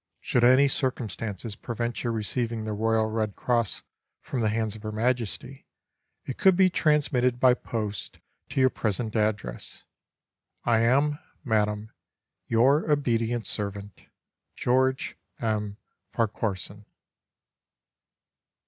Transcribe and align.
Should 0.19 0.43
any 0.43 0.67
circumstances 0.67 1.55
prevent 1.55 2.03
your 2.03 2.11
receiving 2.11 2.63
the 2.63 2.73
Royal 2.73 3.05
Red 3.05 3.35
Cross 3.35 3.83
from 4.19 4.41
the 4.41 4.49
hands 4.49 4.75
of 4.75 4.81
Her 4.81 4.91
Majesty 4.91 5.67
it 6.25 6.39
could 6.39 6.55
be 6.55 6.71
transmitted 6.71 7.39
by 7.39 7.53
post 7.53 8.17
to 8.49 8.59
your 8.59 8.71
present 8.71 9.15
address. 9.15 9.83
I 10.63 10.79
am, 10.79 11.19
madam, 11.43 11.91
your 12.47 12.89
obedient 12.91 13.45
servant, 13.45 14.07
GEORGE 14.55 15.17
M. 15.39 15.77
FARQUHARSON. 16.13 16.85